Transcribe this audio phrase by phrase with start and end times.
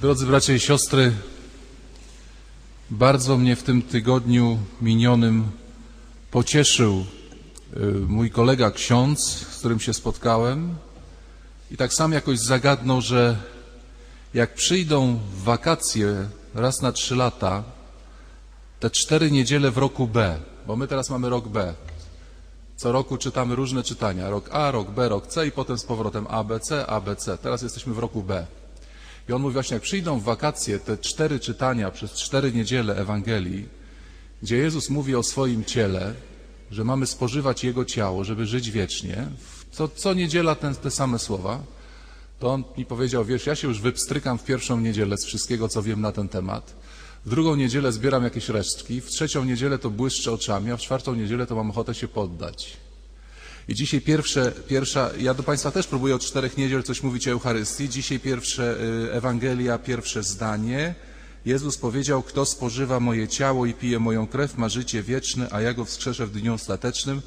[0.00, 1.12] Drodzy bracia i siostry,
[2.90, 5.50] bardzo mnie w tym tygodniu minionym
[6.30, 7.04] pocieszył
[7.76, 10.74] y, mój kolega ksiądz, z którym się spotkałem
[11.70, 13.36] i tak sam jakoś zagadnął, że
[14.34, 17.62] jak przyjdą wakacje raz na trzy lata,
[18.80, 21.74] te cztery niedziele w roku B, bo my teraz mamy rok B.
[22.76, 24.30] Co roku czytamy różne czytania.
[24.30, 27.16] Rok A, rok B, rok C i potem z powrotem A, B, C, A, B,
[27.16, 27.38] C.
[27.38, 28.46] Teraz jesteśmy w roku B.
[29.28, 33.68] I on mówi właśnie, jak przyjdą w wakacje te cztery czytania przez cztery niedziele Ewangelii,
[34.42, 36.14] gdzie Jezus mówi o swoim ciele,
[36.70, 39.26] że mamy spożywać Jego ciało, żeby żyć wiecznie,
[39.70, 41.62] co, co niedziela ten, te same słowa,
[42.38, 45.82] to on mi powiedział, wiesz, ja się już wypstrykam w pierwszą niedzielę z wszystkiego, co
[45.82, 46.76] wiem na ten temat.
[47.26, 51.14] W drugą niedzielę zbieram jakieś resztki, w trzecią niedzielę to błyszczę oczami, a w czwartą
[51.14, 52.76] niedzielę to mam ochotę się poddać.
[53.68, 57.30] I dzisiaj pierwsze, pierwsza, ja do Państwa też próbuję od czterech niedziel coś mówić o
[57.30, 57.88] Eucharystii.
[57.88, 60.94] Dzisiaj pierwsze y, Ewangelia, pierwsze zdanie.
[61.46, 65.74] Jezus powiedział, kto spożywa moje ciało i pije moją krew, ma życie wieczne, a ja
[65.74, 67.22] go wskrzeszę w dniu ostatecznym.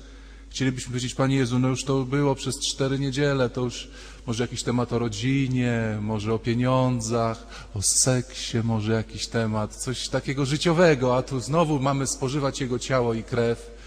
[0.50, 3.88] Chcielibyśmy powiedzieć, Panie Jezu, no już to było przez cztery niedziele, to już
[4.28, 10.46] może jakiś temat o rodzinie, może o pieniądzach, o seksie, może jakiś temat, coś takiego
[10.46, 13.79] życiowego, a tu znowu mamy spożywać Jego ciało i krew.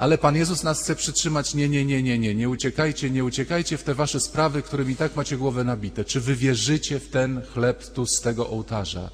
[0.00, 3.78] Ale Pan Jezus nas chce przytrzymać, nie, nie, nie, nie, nie, nie uciekajcie, nie uciekajcie
[3.78, 6.04] w te wasze sprawy, którymi tak macie głowę nabite.
[6.04, 9.10] Czy wy wierzycie w ten chleb tu z tego ołtarza?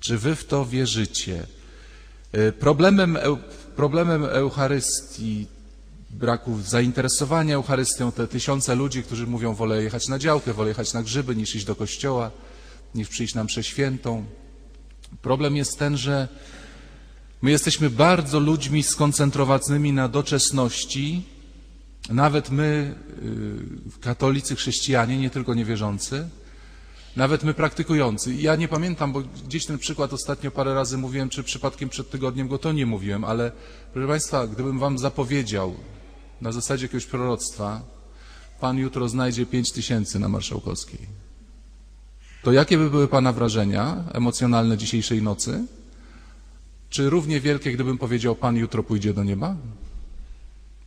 [0.00, 1.46] Czy wy w to wierzycie?
[2.34, 3.18] Y, Problemem,
[3.76, 5.46] problemem Eucharystii,
[6.10, 11.02] braku zainteresowania Eucharystią, te tysiące ludzi, którzy mówią, wolę jechać na działkę, wolę jechać na
[11.02, 12.30] grzyby, niż iść do kościoła,
[12.94, 14.24] niż przyjść na mszę świętą.
[15.22, 16.28] Problem jest ten, że
[17.42, 21.22] My jesteśmy bardzo ludźmi skoncentrowanymi na doczesności,
[22.10, 22.94] nawet my,
[23.96, 26.28] y, katolicy, chrześcijanie, nie tylko niewierzący,
[27.16, 28.34] nawet my praktykujący.
[28.34, 32.48] Ja nie pamiętam, bo gdzieś ten przykład ostatnio parę razy mówiłem, czy przypadkiem przed tygodniem
[32.48, 33.52] go to nie mówiłem, ale
[33.92, 35.74] proszę Państwa, gdybym Wam zapowiedział
[36.40, 37.82] na zasadzie jakiegoś proroctwa,
[38.60, 40.98] Pan jutro znajdzie pięć tysięcy na Marszałkowskiej,
[42.42, 45.64] to jakie by były Pana wrażenia emocjonalne dzisiejszej nocy?
[46.90, 49.56] Czy równie wielkie, gdybym powiedział, Pan jutro pójdzie do nieba?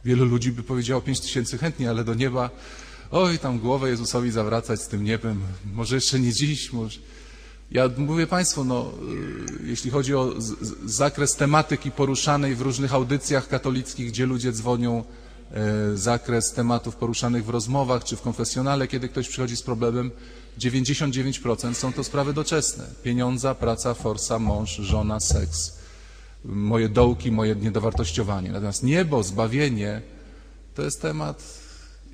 [0.06, 2.50] Wielu ludzi by powiedziało pięć tysięcy chętnie, ale do nieba,
[3.12, 5.42] oj, tam głowę Jezusowi zawracać z tym niebem,
[5.74, 7.00] może jeszcze nie dziś, może...
[7.72, 8.92] Ja mówię Państwu, no,
[9.62, 14.52] y, jeśli chodzi o z, z, zakres tematyki poruszanej w różnych audycjach katolickich, gdzie ludzie
[14.52, 15.04] dzwonią,
[15.52, 20.12] e, zakres tematów poruszanych w rozmowach czy w konfesjonale, kiedy ktoś przychodzi z problemem,
[20.60, 22.86] 99% są to sprawy doczesne.
[23.04, 25.83] Pieniądza, praca, forsa, mąż, żona, seks
[26.46, 28.52] moje dołki, moje niedowartościowanie.
[28.52, 30.02] Natomiast niebo, zbawienie
[30.76, 31.44] to jest temat.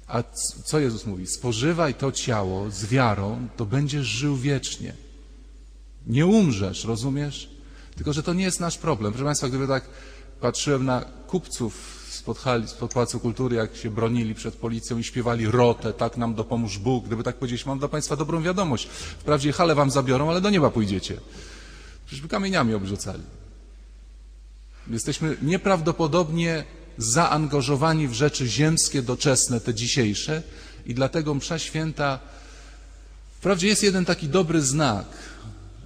[0.08, 0.24] A
[0.64, 1.28] co Jezus mówi?
[1.28, 4.94] Spożywaj to ciało z wiarą, to będziesz żył wiecznie.
[6.08, 7.50] Nie umrzesz, rozumiesz?
[7.96, 9.12] Tylko, że to nie jest nasz problem.
[9.14, 9.90] Proszę Państwa, gdyby tak
[10.42, 15.48] patrzyłem na kupców spod, hali, spod Pałacu Kultury, jak się bronili przed policją i śpiewali
[15.48, 17.06] rotę, tak nam dopomóż Bóg.
[17.06, 18.88] Gdyby tak powiedzieć, mam dla Państwa dobrą wiadomość.
[19.20, 21.18] Wprawdzie halę Wam zabiorą, ale do nieba pójdziecie.
[22.06, 23.24] Przecież by kamieniami obrzucali.
[24.90, 26.64] Jesteśmy nieprawdopodobnie
[26.98, 30.44] zaangażowani w rzeczy ziemskie, doczesne, te dzisiejsze
[30.86, 32.20] i dlatego msza święta
[33.38, 35.06] wprawdzie jest jeden taki dobry znak,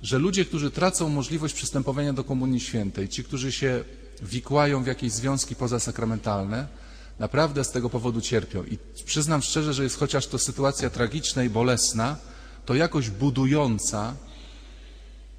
[0.01, 3.83] że ludzie, którzy tracą możliwość przystępowania do Komunii Świętej, ci, którzy się
[4.21, 6.67] wikłają w jakieś związki pozasakramentalne,
[7.19, 8.63] naprawdę z tego powodu cierpią.
[8.63, 12.17] I przyznam szczerze, że jest chociaż to sytuacja tragiczna i bolesna,
[12.65, 14.13] to jakoś budująca,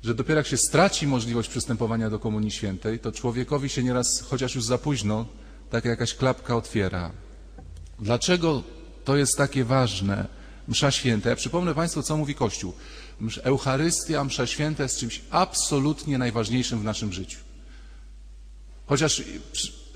[0.05, 4.55] że dopiero jak się straci możliwość przystępowania do Komunii Świętej, to człowiekowi się nieraz, chociaż
[4.55, 5.27] już za późno,
[5.71, 7.11] taka jakaś klapka otwiera.
[7.99, 8.63] Dlaczego
[9.05, 10.27] to jest takie ważne?
[10.69, 11.31] Msza Święta.
[11.31, 12.73] Ja przypomnę Państwu, co mówi Kościół.
[13.43, 17.39] Eucharystia, Msza Święta jest czymś absolutnie najważniejszym w naszym życiu.
[18.87, 19.23] Chociaż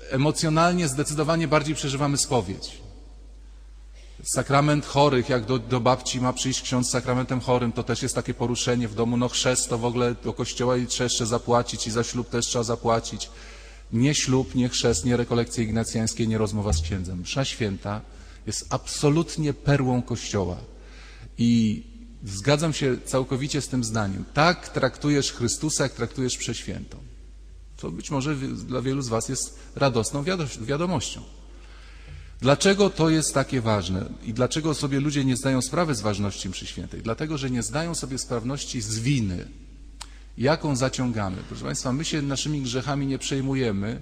[0.09, 2.81] emocjonalnie zdecydowanie bardziej przeżywamy spowiedź.
[4.23, 8.15] Sakrament chorych, jak do, do babci ma przyjść ksiądz z sakramentem chorym, to też jest
[8.15, 9.17] takie poruszenie w domu.
[9.17, 12.45] No chrzest to w ogóle do kościoła i trzeba jeszcze zapłacić i za ślub też
[12.45, 13.29] trzeba zapłacić.
[13.93, 17.19] Nie ślub, nie chrzest, nie rekolekcje ignacjańskie, nie rozmowa z księdzem.
[17.19, 18.01] Msza święta
[18.47, 20.57] jest absolutnie perłą kościoła.
[21.37, 21.83] I
[22.23, 24.25] zgadzam się całkowicie z tym zdaniem.
[24.33, 26.97] Tak traktujesz Chrystusa, jak traktujesz przeświętą.
[27.77, 31.21] To być może dla wielu z Was jest radosną wiado- wiadomością.
[32.41, 36.65] Dlaczego to jest takie ważne i dlaczego sobie ludzie nie zdają sprawy z ważności mszy
[36.65, 37.01] świętej?
[37.01, 39.47] Dlatego, że nie zdają sobie sprawności z winy,
[40.37, 41.37] jaką zaciągamy.
[41.47, 44.01] Proszę Państwa, my się naszymi grzechami nie przejmujemy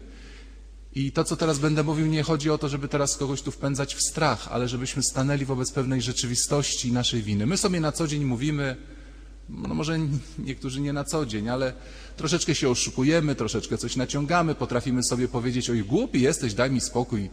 [0.96, 3.96] i to, co teraz będę mówił, nie chodzi o to, żeby teraz kogoś tu wpędzać
[3.96, 7.46] w strach, ale żebyśmy stanęli wobec pewnej rzeczywistości naszej winy.
[7.46, 8.78] My sobie na co dzień mówimy,
[9.50, 10.00] No może
[10.40, 11.74] niektórzy nie na co dzień, ale
[12.18, 17.30] troszeczkę się oszukujemy, troszeczkę coś naciągamy, potrafimy sobie powiedzieć, oj głupi jesteś, daj mi spokój.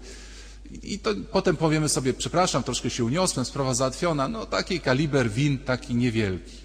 [0.82, 4.29] I to potem powiemy sobie, przepraszam, troszkę się uniosłem, sprawa załatwiona.
[4.29, 6.56] No taki kaliber win, taki niewielki.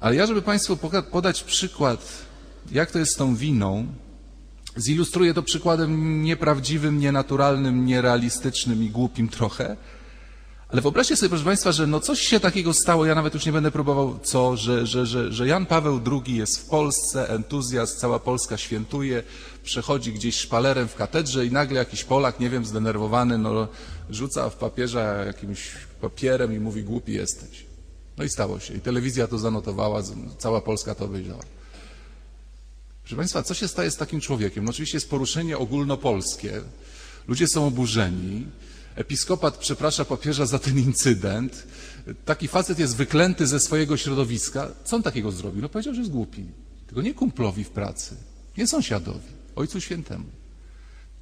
[0.00, 0.78] Ale ja, żeby Państwu
[1.10, 2.24] podać przykład,
[2.72, 3.86] jak to jest z tą winą,
[4.78, 9.76] zilustruję to przykładem nieprawdziwym, nienaturalnym, nierealistycznym i głupim trochę.
[10.74, 13.52] Ale wyobraźcie sobie, proszę Państwa, że no coś się takiego stało, ja nawet już nie
[13.52, 18.18] będę próbował co, że, że, że, że Jan Paweł II jest w Polsce, entuzjazm, cała
[18.18, 19.22] Polska świętuje,
[19.64, 23.68] przechodzi gdzieś szpalerem w katedrze i nagle jakiś Polak, nie wiem, zdenerwowany, no,
[24.10, 27.66] rzuca w papieża jakimś papierem i mówi, głupi jesteś.
[28.16, 28.74] No i stało się.
[28.74, 30.02] I telewizja to zanotowała,
[30.38, 31.42] cała Polska to obejrzała.
[33.02, 34.64] Proszę Państwa, co się staje z takim człowiekiem?
[34.64, 36.60] No oczywiście jest poruszenie ogólnopolskie.
[37.28, 38.46] Ludzie są oburzeni.
[38.94, 41.66] Episkopat przeprasza papieża za ten incydent.
[42.24, 44.68] Taki facet jest wyklęty ze swojego środowiska.
[44.84, 45.62] Co on takiego zrobił?
[45.62, 46.44] No powiedział, że jest głupi.
[46.86, 48.16] Tylko nie kumplowi w pracy,
[48.58, 50.24] nie sąsiadowi, Ojcu Świętemu.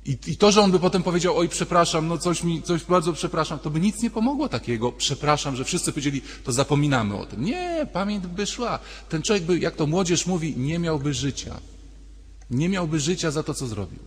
[0.04, 3.12] I, I, to, że on by potem powiedział, oj, przepraszam, no coś mi, coś bardzo
[3.12, 7.44] przepraszam, to by nic nie pomogło takiego, przepraszam, że wszyscy powiedzieli, to zapominamy o tym.
[7.44, 8.78] Nie, pamięć by szła.
[9.08, 11.60] Ten człowiek by, jak to młodzież mówi, nie miałby życia.
[12.50, 13.98] Nie miałby życia za to, co zrobił.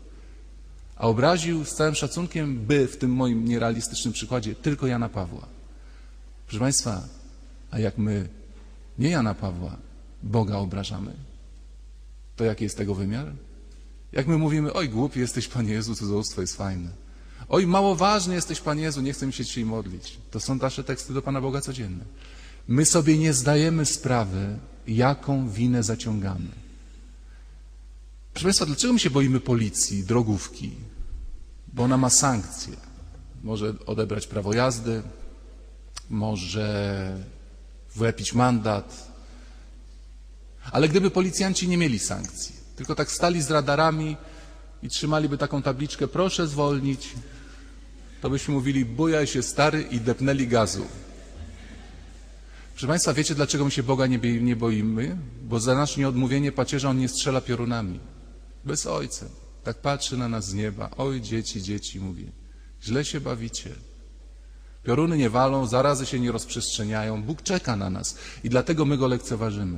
[0.95, 5.47] A obraził z całym szacunkiem, by w tym moim nierealistycznym przykładzie, tylko Jana Pawła.
[6.47, 7.01] Proszę Państwa,
[7.71, 8.29] a jak my
[8.99, 9.77] nie Jana Pawła,
[10.23, 11.13] Boga obrażamy,
[12.35, 13.31] to jaki jest tego wymiar?
[14.11, 16.89] Jak my mówimy, oj głupi jesteś Panie Jezu, cudzołóstwo jest fajne.
[17.49, 20.17] Oj mało ważny jesteś Panie Jezu, nie chcę mi się dzisiaj modlić.
[20.31, 22.05] To są nasze teksty do Pana Boga codzienne.
[22.67, 26.47] My sobie nie zdajemy sprawy, jaką winę zaciągamy.
[28.33, 30.71] Proszę Państwa, dlaczego my się boimy policji, drogówki?
[31.75, 32.73] Bo ona ma sankcje.
[33.43, 35.01] Może odebrać prawo jazdy,
[36.09, 37.17] może
[37.95, 39.07] wlepić mandat.
[40.71, 44.17] Ale gdyby policjanci nie mieli sankcji, tylko tak stali z radarami
[44.83, 47.09] i trzymaliby taką tabliczkę, proszę zwolnić,
[48.21, 50.85] to byśmy mówili, bujaj się stary i depnęli gazu.
[52.71, 55.17] Proszę Państwa, wiecie dlaczego my się Boga nie, boimy?
[55.43, 57.99] Bo za nasze nieodmówienie pacierza On nie strzela piorunami.
[58.65, 59.25] Bez ojca.
[59.65, 60.89] Tak patrzy na nas z nieba.
[60.97, 62.25] Oj, dzieci, dzieci, mówi.
[62.83, 63.69] Źle się bawicie.
[64.83, 67.23] Pioruny nie walą, zarazy się nie rozprzestrzeniają.
[67.23, 69.77] Bóg czeka na nas i dlatego my Go lekceważymy.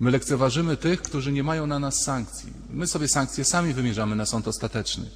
[0.00, 2.52] My lekceważymy tych, którzy nie mają na nas sankcji.
[2.70, 5.10] My sobie sankcje sami wymierzamy na sąd ostateczny.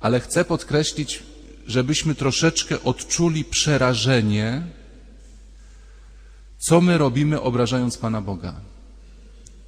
[0.00, 1.22] Ale chcę podkreślić,
[1.66, 4.62] żebyśmy troszeczkę odczuli przerażenie,
[6.58, 8.60] co my robimy, obrażając Pana Boga.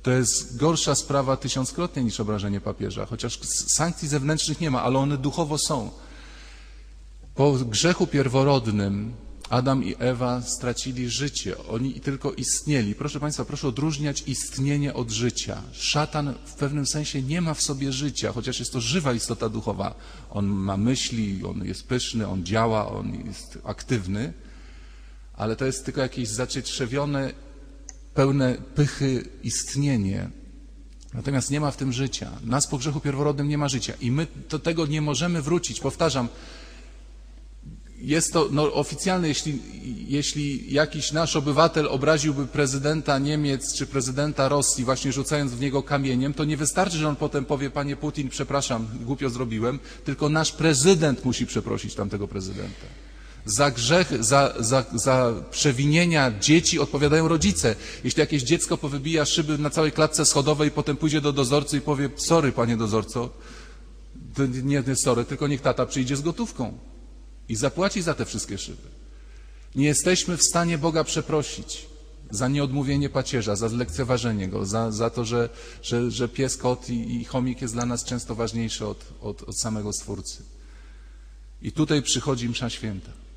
[0.09, 5.19] To jest gorsza sprawa tysiąckrotnie niż obrażenie papieża, chociaż sankcji zewnętrznych nie ma, ale one
[5.19, 5.91] duchowo są.
[7.35, 9.13] Po grzechu pierworodnym
[9.51, 12.95] Adam i Ewa stracili życie, oni tylko istnieli.
[12.95, 15.63] Proszę Państwa, proszę odróżniać istnienie od życia.
[15.73, 19.95] Szatan w pewnym sensie nie ma w sobie życia, chociaż jest to żywa istota duchowa.
[20.31, 24.33] On ma myśli, on jest pyszny, on działa, on jest aktywny,
[25.35, 27.33] ale to jest tylko jakieś zacietrzewione,
[28.15, 30.31] pełne pychy istnienie.
[31.15, 32.31] Natomiast nie ma w tym życia.
[32.45, 35.81] Nas po grzechu pierworodnym nie ma życia i my do tego nie możemy wrócić.
[35.81, 36.29] Powtarzam,
[38.01, 39.61] jest to no, oficjalne, jeśli,
[40.09, 46.35] jeśli jakiś nasz obywatel obraziłby prezydenta Niemiec czy prezydenta Rosji, właśnie rzucając w niego kamieniem,
[46.35, 51.25] to nie wystarczy, że on potem powie, panie Putin, przepraszam, głupio zrobiłem, tylko nasz prezydent
[51.25, 52.87] musi przeprosić tamtego prezydenta.
[53.49, 57.77] Za grzech, za, za, za przewinienia dzieci odpowiadają rodzice.
[58.05, 62.11] Jeśli jakieś dziecko powybija szyby na całej klatce schodowej, potem pójdzie do dozorcy i powie,
[62.17, 63.31] sorry, panie dozorco,
[64.63, 66.79] nie, nie sorry, tylko niech tata przyjdzie z gotówką
[67.49, 68.89] i zapłaci za te wszystkie szyby.
[69.75, 71.87] Nie jesteśmy w stanie Boga przeprosić
[72.31, 75.49] za nieodmówienie pacierza, za zlekceważenie Go, za, za to, że,
[75.83, 79.59] że, że pies, kot i, i chomik jest dla nas często ważniejszy od, od, od
[79.59, 80.43] samego Stwórcy.
[81.63, 83.28] I tutaj przychodzi msza święta.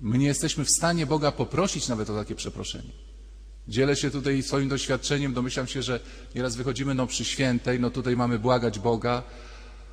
[0.00, 2.90] My nie jesteśmy w stanie Boga poprosić nawet o takie przeproszenie.
[3.68, 6.00] Dzielę się tutaj swoim doświadczeniem, domyślam się, że
[6.34, 9.22] nieraz wychodzimy no przy świętej, no tutaj mamy błagać Boga,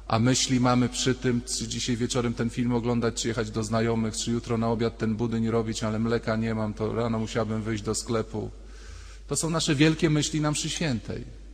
[0.07, 4.17] a myśli mamy przy tym, czy dzisiaj wieczorem ten film oglądać, czy jechać do znajomych,
[4.17, 7.83] czy jutro na obiad ten budyń robić, ale mleka nie mam, to rano musiałbym wyjść
[7.83, 8.51] do sklepu.
[9.27, 11.44] To są nasze wielkie myśli na mszy świętej.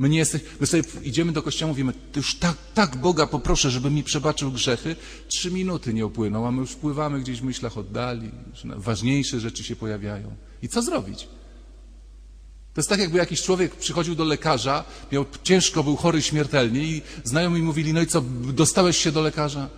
[0.00, 3.90] My nie jesteśmy, my sobie idziemy do kościoła, mówimy, już tak, tak Boga poproszę, żeby
[3.90, 4.96] mi przebaczył grzechy.
[5.28, 8.30] Trzy minuty nie upłyną, a my już pływamy gdzieś w myślach oddali,
[8.64, 10.36] ważniejsze rzeczy się pojawiają.
[10.62, 11.28] I co zrobić?
[12.74, 17.02] To jest tak, jakby jakiś człowiek przychodził do lekarza, miał ciężko, był chory śmiertelnie i
[17.24, 18.20] znajomi mówili, no i co,
[18.52, 19.68] dostałeś się do lekarza?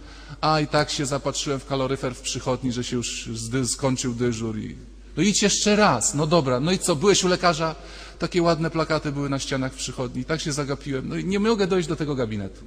[0.40, 3.28] A i tak się zapatrzyłem w kaloryfer w przychodni, że się już
[3.64, 4.76] skończył dyżur i
[5.16, 6.14] No idź jeszcze raz.
[6.14, 7.74] No dobra, no i co, byłeś u lekarza?
[8.22, 10.24] Takie ładne plakaty były na ścianach w przychodni.
[10.24, 11.08] Tak się zagapiłem.
[11.08, 12.64] No i nie mogę dojść do tego gabinetu.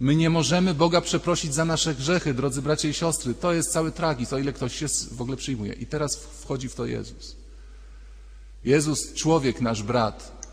[0.00, 3.34] My nie możemy Boga przeprosić za nasze grzechy, drodzy bracia i siostry.
[3.34, 5.72] To jest cały tragizm, o ile ktoś się w ogóle przyjmuje.
[5.72, 7.36] I teraz wchodzi w to Jezus.
[8.64, 10.46] Jezus, człowiek, nasz brat,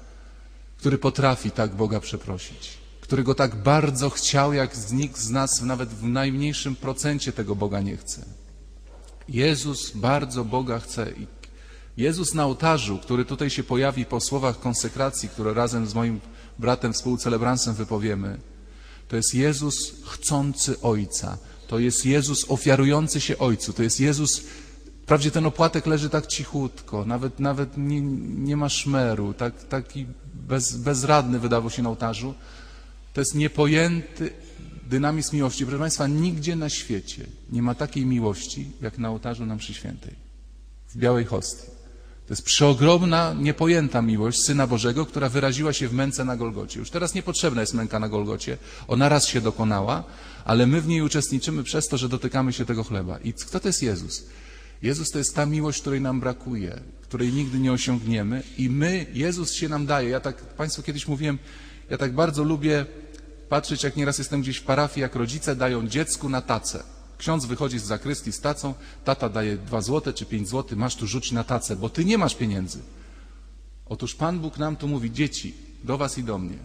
[0.77, 5.89] który potrafi tak Boga przeprosić, który go tak bardzo chciał, jak nikt z nas nawet
[5.89, 8.25] w najmniejszym procencie tego Boga nie chce.
[9.29, 11.40] Jezus bardzo Boga chce i
[11.97, 16.19] Jezus na ołtarzu, który tutaj się pojawi po słowach konsekracji, które razem z moim
[16.59, 18.37] bratem współcelebransem wypowiemy,
[19.07, 21.37] to jest Jezus chcący Ojca.
[21.67, 23.73] To jest Jezus ofiarujący się Ojcu.
[23.73, 24.41] To jest Jezus,
[25.03, 30.77] wprawdzie ten opłatek leży tak cichutko, nawet, nawet nie, nie ma szmeru, tak, taki bez,
[30.77, 32.33] bezradny wydawał się na ołtarzu.
[33.13, 34.33] To jest niepojęty
[34.89, 35.65] dynamizm miłości.
[35.65, 40.15] Proszę Państwa, nigdzie na świecie nie ma takiej miłości, jak na ołtarzu na mszy świętej,
[40.89, 41.70] w białej hostii.
[42.31, 46.79] To jest przeogromna, niepojęta miłość Syna Bożego, która wyraziła się w męce na Golgocie.
[46.79, 48.57] Już teraz niepotrzebna jest męka na Golgocie.
[48.87, 50.03] Ona raz się dokonała,
[50.45, 53.17] ale my w niej uczestniczymy przez to, że dotykamy się tego chleba.
[53.17, 54.25] I kto to jest Jezus?
[54.81, 59.53] Jezus to jest ta miłość, której nam brakuje, której nigdy nie osiągniemy i my, Jezus
[59.53, 60.09] się nam daje.
[60.09, 61.37] Ja tak Państwu kiedyś mówiłem,
[61.89, 62.85] ja tak bardzo lubię
[63.49, 66.83] patrzeć, jak nieraz jestem gdzieś w parafii, jak rodzice dają dziecku na tacę.
[67.21, 68.73] Ksiądz wychodzi z zakrystii z tacą,
[69.05, 72.17] tata daje dwa złote czy pięć złotych, masz tu rzuć na tacę, bo ty nie
[72.17, 72.79] masz pieniędzy.
[73.85, 76.57] Otóż Pan Bóg nam tu mówi, dzieci, do was i do mnie,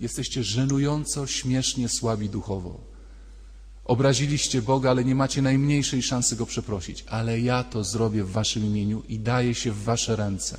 [0.00, 2.80] jesteście żenująco, śmiesznie słabi duchowo.
[3.84, 7.04] Obraziliście Boga, ale nie macie najmniejszej szansy Go przeprosić.
[7.08, 10.58] Ale ja to zrobię w waszym imieniu i daję się w wasze ręce.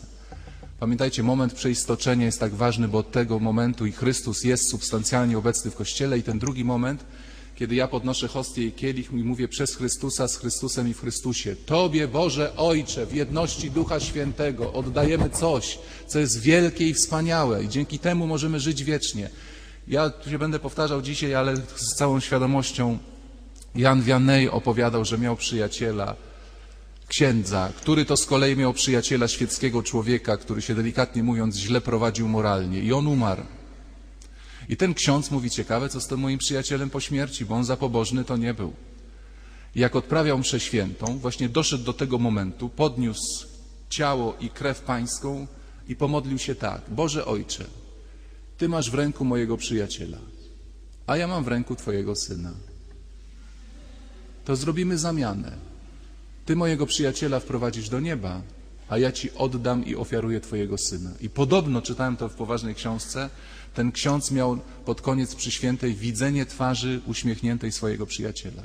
[0.80, 5.72] Pamiętajcie, moment przeistoczenia jest tak ważny, bo od tego momentu i Chrystus jest substancjalnie obecny
[5.72, 7.06] w Kościele i ten drugi moment,
[7.56, 11.56] kiedy ja podnoszę hostię i kielich i mówię przez Chrystusa, z Chrystusem i w Chrystusie.
[11.66, 17.70] Tobie, Boże Ojcze, w jedności Ducha Świętego oddajemy coś, co jest wielkie i wspaniałe i
[17.70, 19.30] dzięki temu możemy żyć wiecznie.
[19.88, 22.98] Ja tu się będę powtarzał dzisiaj, ale z całą świadomością
[23.76, 26.16] Jan Vianney opowiadał, że miał przyjaciela,
[27.08, 32.28] księdza, który to z kolei miał przyjaciela świeckiego człowieka, który się delikatnie mówiąc źle prowadził
[32.28, 33.44] moralnie i on umarł.
[34.70, 37.78] I ten ksiądz mówi, ciekawe, co z tym moim przyjacielem po śmierci, bo on za
[37.78, 38.74] pobożny to nie był.
[39.76, 43.48] I jak odprawiał mszę świętą, właśnie doszedł do tego momentu, podniósł
[43.90, 45.48] ciało i krew pańską
[45.88, 46.82] i pomodlił się tak.
[46.90, 47.66] Boże Ojcze,
[48.58, 50.18] Ty masz w ręku mojego przyjaciela,
[51.08, 52.52] a ja mam w ręku Twojego Syna.
[54.46, 55.52] To zrobimy zamianę.
[56.46, 58.42] Ty mojego przyjaciela wprowadzisz do nieba,
[58.90, 61.12] a ja Ci oddam i ofiaruję Twojego Syna.
[61.22, 63.30] I podobno, czytałem to w poważnej książce,
[63.74, 68.64] ten ksiądz miał pod koniec przy świętej widzenie twarzy uśmiechniętej swojego przyjaciela.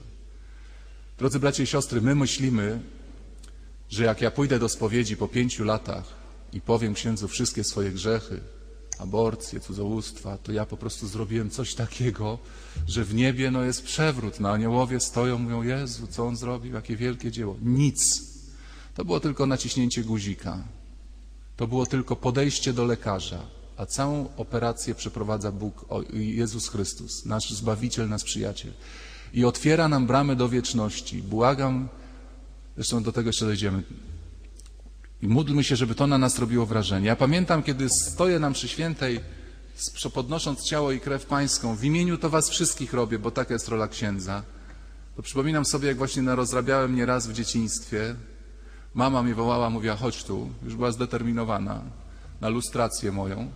[1.19, 2.81] Drodzy bracia i siostry, my myślimy,
[3.91, 6.05] że jak ja pójdę do spowiedzi po pięciu latach
[6.53, 8.41] i powiem księdzu wszystkie swoje grzechy,
[8.99, 12.39] aborcję, cudzołóstwa, to ja po prostu zrobiłem coś takiego,
[12.87, 14.41] że w niebie no, jest przewrót.
[14.41, 17.57] No, aniołowie stoją, mówią, Jezu, co on zrobił, jakie wielkie dzieło.
[17.63, 18.30] Nic.
[19.01, 20.59] To było tylko naciśnięcie guzika.
[21.57, 28.09] To było tylko podejście do lekarza a całą operację przeprowadza Bóg, Jezus Chrystus, nasz Zbawiciel,
[28.09, 28.73] nasz Przyjaciel.
[29.35, 31.23] I otwiera nam bramę do wieczności.
[31.23, 31.89] Błagam,
[32.77, 33.83] zresztą do tego jeszcze dojdziemy.
[35.23, 37.07] I módlmy się, żeby to na nas robiło wrażenie.
[37.07, 39.21] Ja pamiętam, kiedy stoję nam przy świętej,
[40.15, 43.89] podnosząc ciało i krew pańską, w imieniu to was wszystkich robię, bo taka jest rola
[43.89, 44.43] księdza.
[45.17, 48.15] To przypominam sobie, jak właśnie narozrabiałem nieraz w dzieciństwie.
[48.95, 50.51] Mama mnie wołała, mówiła, chodź tu.
[50.65, 51.83] Już była zdeterminowana
[52.41, 53.51] na lustrację moją.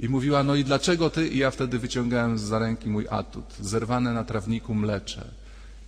[0.00, 1.28] I mówiła, no i dlaczego ty?
[1.28, 5.24] I ja wtedy wyciągałem za ręki mój atut, zerwane na trawniku mlecze.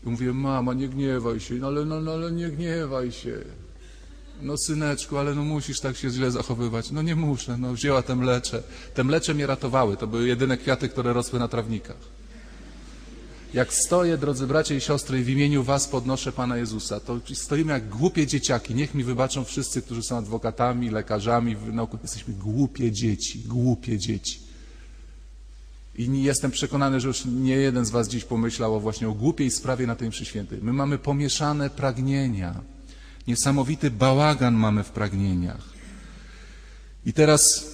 [0.06, 3.38] I mówiłem, mama, nie gniewaj się, no ale, no, no, ale nie gniewaj się.
[4.42, 6.90] No syneczku, ale no musisz tak się źle zachowywać.
[6.90, 8.62] No nie muszę, no wzięła te mlecze.
[8.94, 12.15] Te mlecze mnie ratowały, to były jedyne kwiaty, które rosły na trawnikach.
[13.54, 17.88] Jak stoję, drodzy bracia i siostry, w imieniu Was podnoszę Pana Jezusa, to stoimy jak
[17.88, 18.74] głupie dzieciaki.
[18.74, 21.98] Niech mi wybaczą wszyscy, którzy są adwokatami, lekarzami w nauku.
[22.02, 24.40] Jesteśmy głupie dzieci, głupie dzieci.
[25.98, 29.86] I jestem przekonany, że już nie jeden z Was dziś pomyślał właśnie o głupiej sprawie
[29.86, 30.58] na tej mszy świętej.
[30.62, 32.60] My mamy pomieszane pragnienia.
[33.26, 35.68] Niesamowity bałagan mamy w pragnieniach.
[37.06, 37.70] I teraz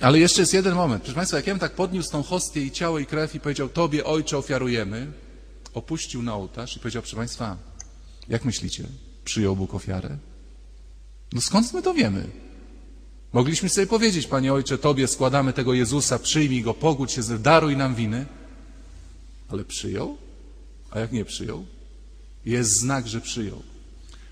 [0.00, 1.02] ale jeszcze jest jeden moment.
[1.02, 4.04] Proszę Państwa, jak ja tak podniósł tą hostię i ciało i krew i powiedział, Tobie,
[4.04, 5.12] Ojcze, ofiarujemy,
[5.74, 7.56] opuścił na ołtarz i powiedział, proszę Państwa,
[8.28, 8.84] jak myślicie,
[9.24, 10.16] przyjął Bóg ofiarę?
[11.32, 12.28] No skąd my to wiemy?
[13.32, 17.94] Mogliśmy sobie powiedzieć, Panie Ojcze, Tobie składamy tego Jezusa, przyjmij Go, pogódź się, daruj nam
[17.94, 18.26] winy.
[19.48, 20.16] Ale przyjął?
[20.90, 21.66] A jak nie przyjął?
[22.44, 23.62] Jest znak, że przyjął.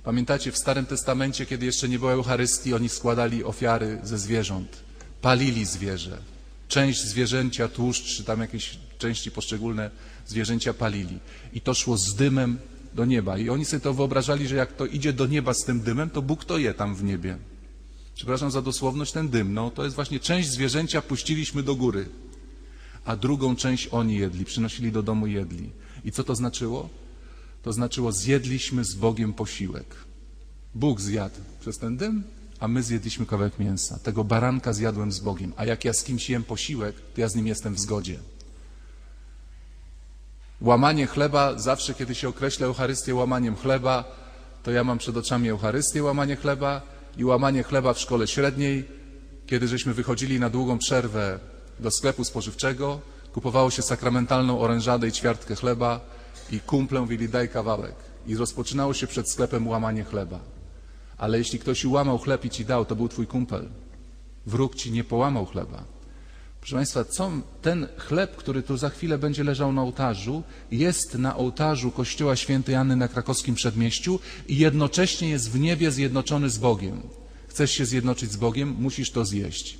[0.05, 4.88] Pamiętacie, w Starym Testamencie, kiedy jeszcze nie było Eucharystii, oni składali ofiary ze zwierząt,
[5.21, 6.19] palili zwierzę.
[6.69, 9.91] Część zwierzęcia, tłuszcz, czy tam jakieś części poszczególne
[10.27, 11.19] zwierzęcia palili.
[11.53, 12.59] I to szło z dymem
[12.95, 13.39] do nieba.
[13.39, 16.23] I oni sobie to wyobrażali, że jak to idzie do nieba z tym dymem, to
[16.23, 17.39] Bóg to je tam w niebie.
[18.15, 22.09] Przepraszam za dosłowność, ten dym, no to jest właśnie część zwierzęcia puściliśmy do góry,
[23.05, 25.71] a drugą część oni jedli, przynosili do domu jedli.
[26.05, 26.89] I co to znaczyło?
[27.63, 29.95] To znaczyło zjedliśmy z Bogiem posiłek.
[30.75, 32.25] Bóg zjadł przez ten dym,
[32.61, 33.99] a my zjedliśmy kawałek mięsa.
[34.03, 37.35] Tego baranka zjadłem z Bogiem, a jak ja z kimś jem posiłek, to ja z
[37.35, 38.19] nim jestem w zgodzie.
[40.61, 44.05] Łamanie chleba, zawsze kiedy się określa Eucharystię łamaniem chleba,
[44.63, 46.83] to ja mam przed oczami Eucharystię, łamanie chleba
[47.17, 48.89] i łamanie chleba w szkole średniej,
[49.47, 51.39] kiedy żeśmy wychodzili na długą przerwę
[51.81, 53.01] do sklepu spożywczego,
[53.33, 56.01] kupowało się sakramentalną orężadę i ćwiartkę chleba
[56.51, 57.95] i kumplę mówili daj kawałek.
[58.27, 60.41] I rozpoczynało się przed sklepem łamanie chleba.
[61.19, 63.69] Ale jeśli ktoś łamał chleb i ci dał, to był twój kumpel.
[64.47, 65.85] Wróg ci nie połamał chleba.
[66.61, 67.31] Proszę Państwa, co,
[67.63, 72.75] ten chleb, który tu za chwilę będzie leżał na ołtarzu, jest na ołtarzu Kościoła Świętej
[72.75, 77.03] Anny na krakowskim przedmieściu i jednocześnie jest w niebie zjednoczony z Bogiem.
[77.49, 79.79] Chcesz się zjednoczyć z Bogiem, musisz to zjeść.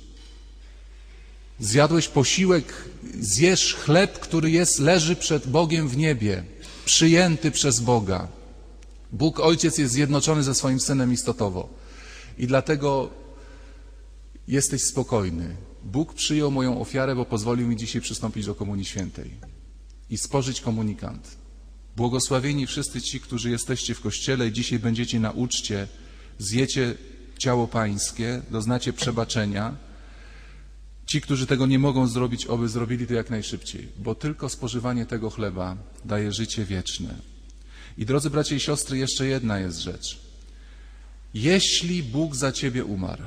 [1.59, 2.73] Zjadłeś posiłek,
[3.19, 6.43] zjesz chleb, który jest, leży przed Bogiem w niebie,
[6.85, 8.27] przyjęty przez Boga.
[9.11, 11.69] Bóg Ojciec jest zjednoczony ze swoim Synem istotowo.
[12.37, 13.09] I dlatego
[14.47, 15.55] jesteś spokojny.
[15.83, 19.31] Bóg przyjął moją ofiarę, bo pozwolił mi dzisiaj przystąpić do Komunii Świętej
[20.09, 21.37] i spożyć komunikant.
[21.95, 25.87] Błogosławieni wszyscy ci, którzy jesteście w Kościele i dzisiaj będziecie na uczcie,
[26.37, 26.95] zjecie
[27.37, 29.77] ciało Pańskie, doznacie przebaczenia.
[31.05, 35.29] Ci, którzy tego nie mogą zrobić, oby zrobili to jak najszybciej, bo tylko spożywanie tego
[35.29, 37.15] chleba daje życie wieczne.
[37.99, 40.19] I drodzy bracia i siostry, jeszcze jedna jest rzecz.
[41.33, 43.23] Jeśli Bóg za ciebie umarł,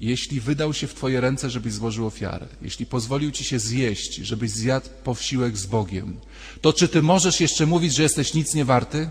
[0.00, 4.50] jeśli wydał się w Twoje ręce, żebyś złożył ofiarę, jeśli pozwolił Ci się zjeść, żebyś
[4.50, 6.16] zjadł posiłek z Bogiem,
[6.60, 9.10] to czy Ty możesz jeszcze mówić, że jesteś nic nie warty?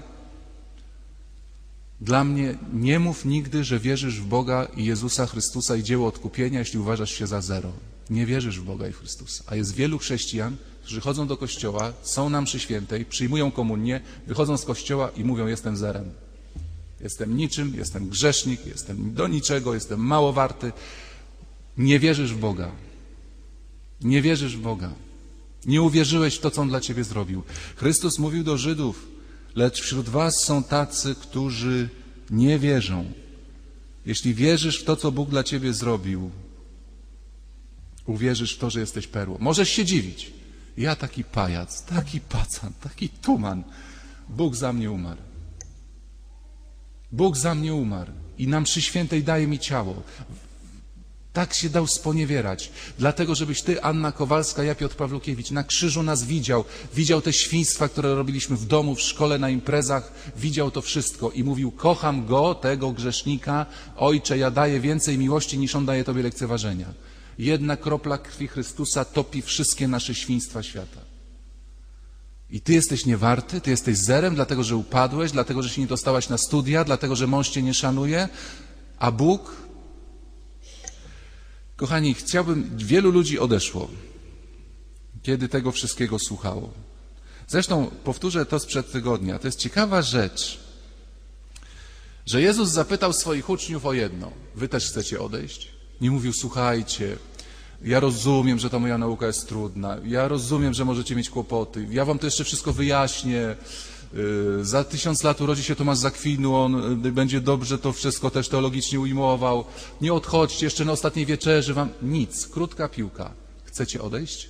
[2.01, 6.59] Dla mnie nie mów nigdy, że wierzysz w Boga i Jezusa Chrystusa i dzieło odkupienia,
[6.59, 7.71] jeśli uważasz się za zero.
[8.09, 9.43] Nie wierzysz w Boga i Chrystusa.
[9.47, 14.57] A jest wielu chrześcijan, którzy chodzą do kościoła, są na mszy świętej, przyjmują komunię, wychodzą
[14.57, 16.11] z kościoła i mówią, jestem zerem.
[17.01, 20.71] Jestem niczym, jestem grzesznik, jestem do niczego, jestem mało warty.
[21.77, 22.71] Nie wierzysz w Boga.
[24.01, 24.93] Nie wierzysz w Boga.
[25.65, 27.43] Nie uwierzyłeś w to, co On dla Ciebie zrobił.
[27.75, 29.07] Chrystus mówił do Żydów,
[29.55, 31.89] lecz wśród Was są tacy, którzy
[32.29, 33.11] nie wierzą.
[34.05, 36.31] Jeśli wierzysz w to, co Bóg dla Ciebie zrobił,
[38.05, 39.37] uwierzysz w to, że jesteś perłą.
[39.39, 40.36] Możesz się dziwić.
[40.77, 43.63] Ja taki pajac, taki pacan, taki tuman.
[44.29, 45.21] Bóg za mnie umarł.
[47.11, 50.03] Bóg za mnie umarł i nam przy świętej daje mi ciało.
[51.33, 52.71] Tak się dał sponiewierać.
[52.99, 56.65] Dlatego, żebyś ty, Anna Kowalska, ja Piotr Pawlukiewicz, na krzyżu nas widział.
[56.93, 60.11] Widział te świństwa, które robiliśmy w domu, w szkole, na imprezach.
[60.37, 63.65] Widział to wszystko i mówił, kocham go, tego grzesznika.
[63.97, 66.93] Ojcze, ja daję więcej miłości, niż on daje tobie lekceważenia.
[67.37, 71.01] Jedna kropla krwi Chrystusa topi wszystkie nasze świństwa świata.
[72.49, 76.29] I ty jesteś niewarty, ty jesteś zerem, dlatego że upadłeś, dlatego że się nie dostałaś
[76.29, 78.29] na studia, dlatego że mąż cię nie szanuje,
[78.99, 79.55] a Bóg.
[81.75, 83.89] Kochani, chciałbym, wielu ludzi odeszło,
[85.23, 86.73] kiedy tego wszystkiego słuchało.
[87.47, 89.39] Zresztą powtórzę to sprzed tygodnia.
[89.39, 90.59] To jest ciekawa rzecz,
[92.25, 94.31] że Jezus zapytał swoich uczniów o jedno.
[94.55, 95.76] Wy też chcecie odejść?
[96.01, 97.17] Nie mówił, słuchajcie,
[97.81, 99.97] ja rozumiem, że ta moja nauka jest trudna.
[100.05, 101.87] Ja rozumiem, że możecie mieć kłopoty.
[101.91, 103.55] Ja wam to jeszcze wszystko wyjaśnię.
[104.13, 108.49] Y, za tysiąc lat urodzi się Tomasz Zakwinu, on y, będzie dobrze to wszystko też
[108.49, 109.65] teologicznie ujmował.
[110.01, 111.89] Nie odchodźcie jeszcze na ostatniej wieczerzy wam.
[112.01, 112.47] Nic.
[112.47, 113.33] Krótka piłka.
[113.65, 114.49] Chcecie odejść?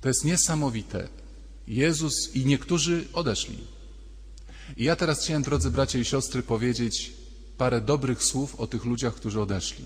[0.00, 1.08] To jest niesamowite.
[1.68, 3.58] Jezus i niektórzy odeszli.
[4.76, 7.12] I ja teraz chciałem, drodzy bracia i siostry, powiedzieć
[7.58, 9.84] parę dobrych słów o tych ludziach, którzy odeszli.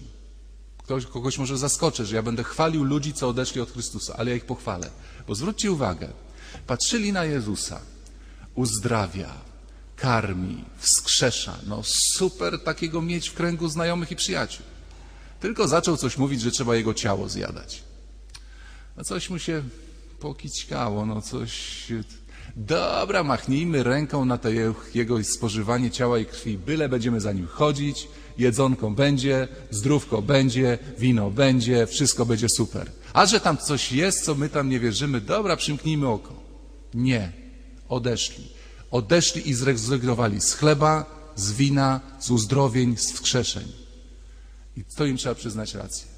[0.79, 4.37] Ktoś, kogoś może zaskoczę, że ja będę chwalił ludzi, co odeszli od Chrystusa, ale ja
[4.37, 4.91] ich pochwalę.
[5.29, 6.09] Bo zwróćcie uwagę,
[6.67, 7.81] patrzyli na Jezusa,
[8.55, 9.35] uzdrawia,
[9.97, 11.59] karmi, wskrzesza.
[11.67, 14.67] No super takiego mieć w kręgu znajomych i przyjaciół.
[15.41, 17.83] Tylko zaczął coś mówić, że trzeba jego ciało zjadać.
[18.97, 19.63] No coś mu się
[20.21, 21.87] pokićkało, no coś...
[22.57, 24.49] Dobra, machnijmy ręką na to
[24.95, 28.09] jego spożywanie ciała i krwi, byle będziemy za nim chodzić,
[28.39, 32.91] jedzonko będzie, zdrówko będzie, wino będzie, wszystko będzie super.
[33.13, 36.35] A że tam coś jest, co my tam nie wierzymy, dobra, przymknijmy oko.
[36.95, 37.33] Nie,
[37.89, 38.49] odeszli.
[38.91, 41.05] Odeszli i zrezygnowali z chleba,
[41.37, 43.73] z wina, z uzdrowień, z wskrzeszeń.
[44.77, 46.10] I to im trzeba przyznać rację.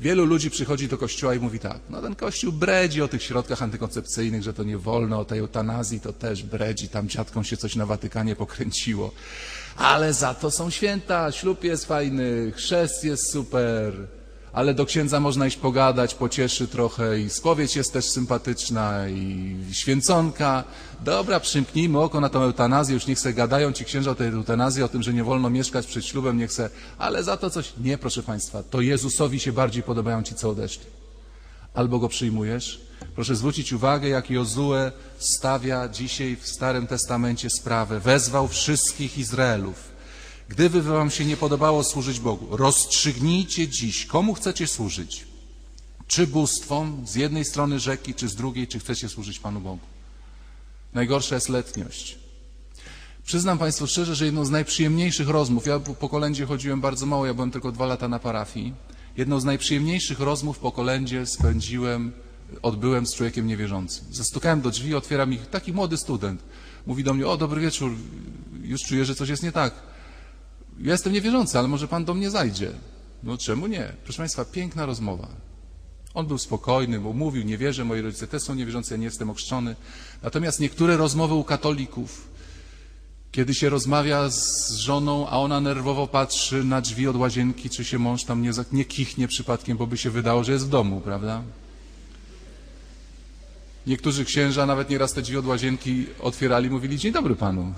[0.00, 3.62] Wielu ludzi przychodzi do kościoła i mówi tak, no ten kościół bredzi o tych środkach
[3.62, 7.76] antykoncepcyjnych, że to nie wolno, o tej eutanazji to też bredzi, tam dziadkom się coś
[7.76, 9.12] na Watykanie pokręciło.
[9.76, 13.92] Ale za to są święta, ślub jest fajny, chrzest jest super,
[14.56, 20.64] ale do księdza można iść pogadać, pocieszy trochę i spowiedź jest też sympatyczna i święconka.
[21.04, 24.82] Dobra, przymknijmy oko na tą eutanazję, już niech se gadają ci księża o tej eutanazji,
[24.82, 27.98] o tym, że nie wolno mieszkać przed ślubem, niech se, ale za to coś, nie
[27.98, 30.86] proszę Państwa, to Jezusowi się bardziej podobają ci, co odeszli.
[31.74, 32.80] Albo go przyjmujesz.
[33.14, 38.00] Proszę zwrócić uwagę, jak Jozue stawia dzisiaj w Starym Testamencie sprawę.
[38.00, 39.95] Wezwał wszystkich Izraelów
[40.48, 45.24] Gdyby wam się nie podobało służyć Bogu, rozstrzygnijcie dziś, komu chcecie służyć.
[46.06, 49.86] Czy bóstwom z jednej strony rzeki, czy z drugiej, czy chcecie służyć Panu Bogu.
[50.94, 52.18] Najgorsza jest letniość.
[53.24, 57.34] Przyznam Państwu szczerze, że jedną z najprzyjemniejszych rozmów, ja po kolędzie chodziłem bardzo mało, ja
[57.34, 58.74] byłem tylko dwa lata na parafii,
[59.16, 62.12] jedną z najprzyjemniejszych rozmów po kolędzie spędziłem,
[62.62, 64.04] odbyłem z człowiekiem niewierzącym.
[64.10, 66.42] Zastukałem do drzwi, otwiera mi taki młody student.
[66.86, 67.92] Mówi do mnie, o dobry wieczór,
[68.62, 69.74] już czuję, że coś jest nie tak.
[70.80, 72.70] Ja jestem niewierzący, ale może pan do mnie zajdzie.
[73.22, 73.92] No czemu nie?
[74.04, 75.28] Proszę Państwa, piękna rozmowa.
[76.14, 79.30] On był spokojny, bo mówił, nie wierzę, moi rodzice też są niewierzący, ja nie jestem
[79.30, 79.76] okrzczony.
[80.22, 82.28] Natomiast niektóre rozmowy u katolików,
[83.32, 87.98] kiedy się rozmawia z żoną, a ona nerwowo patrzy na drzwi od łazienki, czy się
[87.98, 91.42] mąż tam nie, nie kichnie przypadkiem, bo by się wydało, że jest w domu, prawda?
[93.86, 97.74] Niektórzy księża nawet nieraz te drzwi od łazienki otwierali, mówili, dzień dobry panu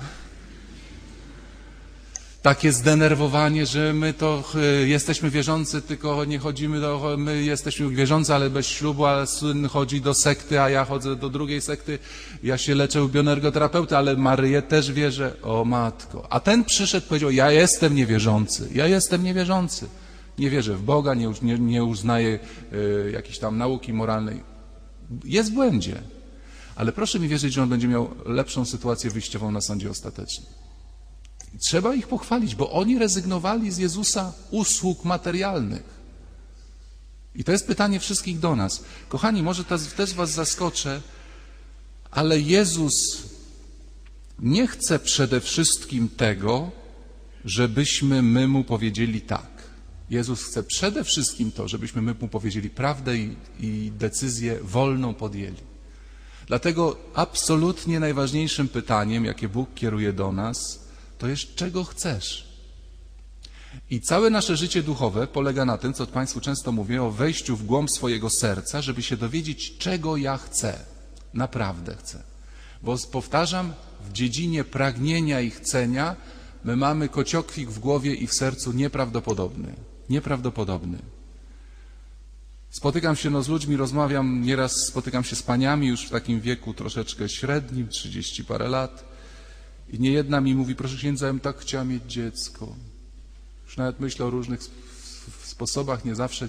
[2.48, 4.44] takie zdenerwowanie, że my to
[4.86, 10.00] jesteśmy wierzący, tylko nie chodzimy do, my jesteśmy wierzący, ale bez ślubu, a syn chodzi
[10.00, 11.98] do sekty, a ja chodzę do drugiej sekty.
[12.42, 15.36] Ja się leczę u bioenergoterapeuty, ale Maryję też wierzę.
[15.42, 16.26] O matko.
[16.30, 19.86] A ten przyszedł, powiedział, ja jestem niewierzący, ja jestem niewierzący.
[20.38, 22.38] Nie wierzę w Boga, nie, nie, nie uznaję
[22.72, 24.42] y, jakiejś tam nauki moralnej.
[25.24, 26.02] Jest w błędzie.
[26.76, 30.67] Ale proszę mi wierzyć, że on będzie miał lepszą sytuację wyjściową na sądzie ostatecznym.
[31.58, 35.98] Trzeba ich pochwalić, bo oni rezygnowali z Jezusa usług materialnych.
[37.34, 38.84] I to jest pytanie wszystkich do nas.
[39.08, 41.02] Kochani, może też Was zaskoczę,
[42.10, 43.22] ale Jezus
[44.38, 46.70] nie chce przede wszystkim tego,
[47.44, 49.46] żebyśmy my Mu powiedzieli tak.
[50.10, 55.68] Jezus chce przede wszystkim to, żebyśmy my Mu powiedzieli prawdę i, i decyzję wolną podjęli.
[56.46, 60.87] Dlatego absolutnie najważniejszym pytaniem, jakie Bóg kieruje do nas,
[61.18, 62.48] to jest czego chcesz.
[63.90, 67.66] I całe nasze życie duchowe polega na tym, co Państwu często mówię, o wejściu w
[67.66, 70.78] głąb swojego serca, żeby się dowiedzieć, czego ja chcę.
[71.34, 72.22] Naprawdę chcę.
[72.82, 73.74] Bo powtarzam,
[74.08, 76.16] w dziedzinie pragnienia i chcenia
[76.64, 79.74] my mamy kociokwik w głowie i w sercu nieprawdopodobny.
[80.10, 80.98] Nieprawdopodobny.
[82.70, 86.74] Spotykam się no, z ludźmi, rozmawiam, nieraz spotykam się z paniami już w takim wieku
[86.74, 89.07] troszeczkę średnim, 30 parę lat.
[89.92, 92.76] I nie jedna mi mówi, proszę księdza, ja bym tak chciała mieć dziecko.
[93.66, 94.60] Już nawet myślę o różnych
[95.42, 96.48] sposobach, nie zawsze.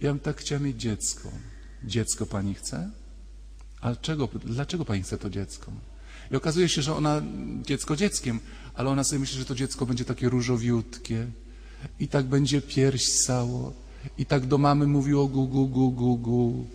[0.00, 1.28] Ja bym tak chciała mieć dziecko.
[1.84, 2.90] Dziecko pani chce?
[3.80, 5.72] Ale czego, dlaczego pani chce to dziecko?
[6.30, 7.22] I okazuje się, że ona,
[7.62, 8.40] dziecko dzieckiem,
[8.74, 11.26] ale ona sobie myśli, że to dziecko będzie takie różowiutkie
[12.00, 13.72] i tak będzie pierś sało
[14.18, 16.66] i tak do mamy mówiło gu, gu, gu, gu, gu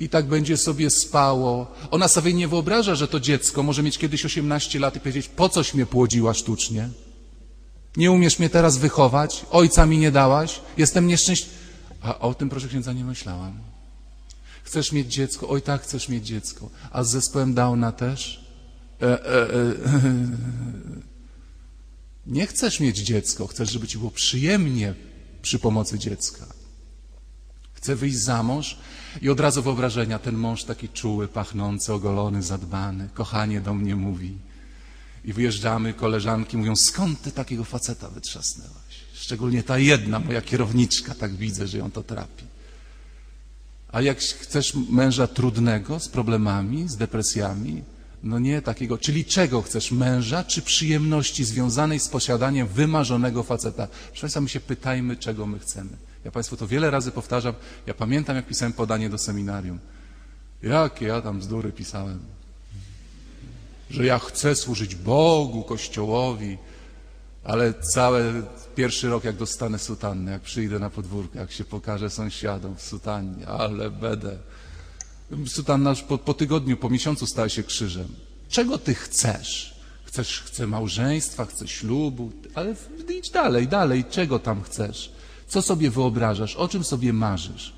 [0.00, 1.74] i tak będzie sobie spało.
[1.90, 5.48] Ona sobie nie wyobraża, że to dziecko może mieć kiedyś 18 lat i powiedzieć, po
[5.48, 6.88] coś mnie płodziła sztucznie?
[7.96, 9.46] Nie umiesz mnie teraz wychować?
[9.50, 10.60] Ojca mi nie dałaś?
[10.76, 11.56] Jestem nieszczęśliwy.
[12.02, 13.58] A o tym, proszę księdza, nie myślałam.
[14.64, 15.48] Chcesz mieć dziecko?
[15.48, 16.70] Oj tak, chcesz mieć dziecko.
[16.90, 18.46] A z zespołem Downa też?
[19.02, 19.74] E, e, e,
[22.36, 24.94] nie chcesz mieć dziecko, chcesz, żeby ci było przyjemnie
[25.42, 26.55] przy pomocy dziecka.
[27.86, 28.76] Chcę wyjść za mąż
[29.22, 34.38] i od razu wyobrażenia, ten mąż taki czuły, pachnący, ogolony, zadbany, kochanie do mnie mówi.
[35.24, 38.94] I wyjeżdżamy, koleżanki mówią, skąd ty takiego faceta wytrzasnęłaś?
[39.14, 42.44] Szczególnie ta jedna, moja kierowniczka, tak widzę, że ją to trapi.
[43.92, 47.82] A jak chcesz męża trudnego, z problemami, z depresjami,
[48.22, 48.98] no nie takiego.
[48.98, 49.92] Czyli czego chcesz?
[49.92, 53.86] Męża czy przyjemności związanej z posiadaniem wymarzonego faceta?
[53.86, 55.90] Proszę Państwa, my się pytajmy, czego my chcemy.
[56.26, 57.54] Ja Państwu to wiele razy powtarzam.
[57.86, 59.78] Ja pamiętam, jak pisałem podanie do seminarium.
[60.62, 62.20] Jakie ja tam bzdury pisałem.
[63.90, 66.58] Że ja chcę służyć Bogu, Kościołowi,
[67.44, 68.42] ale cały
[68.76, 73.46] pierwszy rok, jak dostanę sutannę, jak przyjdę na podwórko, jak się pokażę sąsiadom w sutannie,
[73.46, 74.38] ale będę.
[75.46, 78.08] Sutanna już po, po tygodniu, po miesiącu stała się krzyżem.
[78.48, 79.80] Czego ty chcesz?
[80.04, 82.74] Chcesz, chcę małżeństwa, chcę ślubu, ale
[83.08, 84.04] idź dalej, dalej.
[84.10, 85.15] Czego tam chcesz?
[85.48, 86.56] Co sobie wyobrażasz?
[86.56, 87.72] O czym sobie marzysz?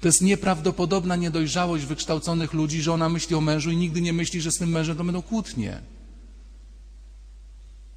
[0.00, 4.40] To jest nieprawdopodobna niedojrzałość wykształconych ludzi, że ona myśli o mężu i nigdy nie myśli,
[4.40, 5.80] że z tym mężem to będą kłótnie.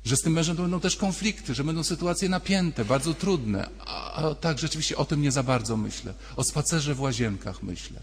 [0.06, 3.70] Że z tym mężem to będą też konflikty, że będą sytuacje napięte, bardzo trudne.
[3.86, 6.14] A, a tak, rzeczywiście o tym nie za bardzo myślę.
[6.36, 8.00] O spacerze w łazienkach myślę.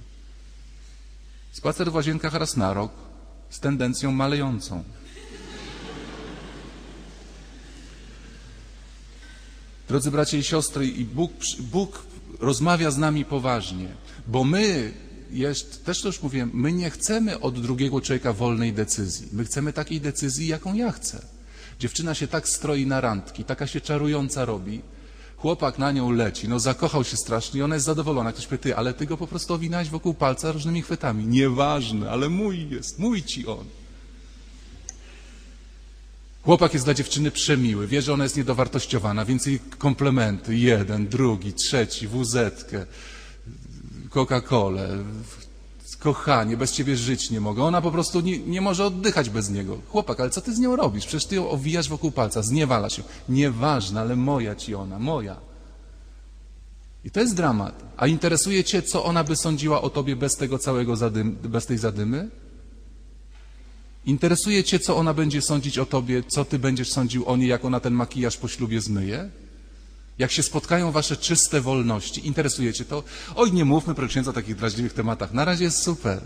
[1.52, 2.92] Spacer w łazienkach raz na rok
[3.50, 4.84] z tendencją malejącą.
[9.88, 12.02] Drodzy bracia i siostry, i Bóg, Bóg
[12.40, 13.88] rozmawia z nami poważnie,
[14.26, 14.92] bo my,
[15.30, 19.28] jest, też to już mówiłem, my nie chcemy od drugiego człowieka wolnej decyzji.
[19.32, 21.26] My chcemy takiej decyzji, jaką ja chcę.
[21.78, 24.82] Dziewczyna się tak stroi na randki, taka się czarująca robi,
[25.36, 28.32] chłopak na nią leci, no zakochał się strasznie i ona jest zadowolona.
[28.32, 31.26] Ktoś powie, ty, ale ty go po prostu owinąłeś wokół palca różnymi chwytami.
[31.26, 33.64] Nieważne, ale mój jest, mój ci on.
[36.44, 41.52] Chłopak jest dla dziewczyny przemiły, wie, że ona jest niedowartościowana, więc jej komplementy, jeden, drugi,
[41.52, 42.86] trzeci, wuzetkę,
[44.10, 45.04] Coca-Colę,
[45.98, 47.62] kochanie, bez ciebie żyć nie mogę.
[47.62, 49.78] Ona po prostu nie, nie może oddychać bez niego.
[49.88, 51.06] Chłopak, ale co ty z nią robisz?
[51.06, 53.02] Przecież ty ją owijasz wokół palca, zniewala się.
[53.28, 55.36] Nieważne, ale moja ci ona, moja.
[57.04, 57.82] I to jest dramat.
[57.96, 61.78] A interesuje cię, co ona by sądziła o tobie bez tego całego zadym, bez tej
[61.78, 62.30] zadymy?
[64.06, 67.64] Interesuje cię, co ona będzie sądzić o tobie, co ty będziesz sądził o niej, jak
[67.64, 69.30] ona ten makijaż po ślubie zmyje?
[70.18, 73.02] Jak się spotkają wasze czyste wolności, interesuje cię to?
[73.36, 75.32] Oj, nie mówmy, proszę księdza, o takich drażliwych tematach.
[75.32, 76.20] Na razie jest super.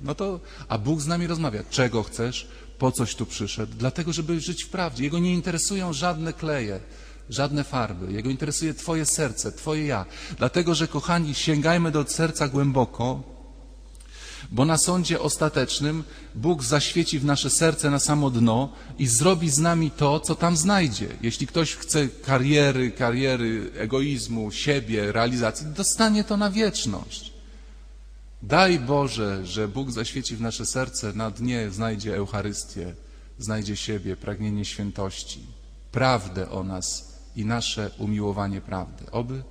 [0.00, 1.62] No to, a Bóg z nami rozmawia.
[1.70, 2.48] Czego chcesz?
[2.78, 3.72] Po coś tu przyszedł?
[3.78, 5.04] Dlatego, żeby żyć w prawdzie.
[5.04, 6.80] Jego nie interesują żadne kleje,
[7.30, 8.12] żadne farby.
[8.12, 10.06] Jego interesuje Twoje serce, Twoje ja.
[10.38, 13.31] Dlatego, że kochani, sięgajmy do serca głęboko,
[14.52, 19.58] bo na sądzie ostatecznym Bóg zaświeci w nasze serce na samo dno i zrobi z
[19.58, 21.08] nami to, co tam znajdzie.
[21.22, 27.32] Jeśli ktoś chce kariery, kariery, egoizmu, siebie, realizacji, dostanie to na wieczność.
[28.42, 32.94] Daj Boże, że Bóg zaświeci w nasze serce, na dnie znajdzie Eucharystię,
[33.38, 35.40] znajdzie siebie, pragnienie świętości,
[35.92, 39.10] prawdę o nas i nasze umiłowanie prawdy.
[39.10, 39.42] Oby,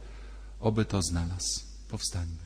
[0.60, 1.60] oby to znalazł.
[1.90, 2.41] Powstańmy.